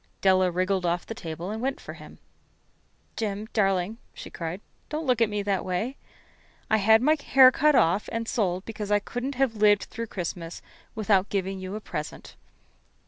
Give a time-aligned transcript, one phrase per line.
[0.21, 2.17] Della wriggled off the table and went for him.
[3.15, 5.95] "Jim, darling," she cried, "don't look at me that way.
[6.71, 10.63] I had my hair cut off and sold it because I couldn't live through Christmas
[10.95, 12.35] without giving you a present.